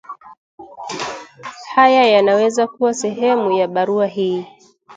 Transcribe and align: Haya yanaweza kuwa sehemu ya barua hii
Haya 1.75 2.03
yanaweza 2.07 2.67
kuwa 2.67 2.93
sehemu 2.93 3.51
ya 3.51 3.67
barua 3.67 4.07
hii 4.07 4.45